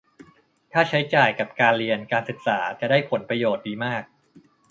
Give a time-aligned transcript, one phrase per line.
[0.71, 4.03] ถ้าใช้จ่ายกับการเรียนการศึกษาจะได้ผลประโยชน์ดีมาก